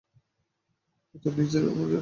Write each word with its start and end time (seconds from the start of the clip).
অত 1.15 1.23
নিচে 1.35 1.57
নারে 1.57 1.71
ভাই! 1.77 1.87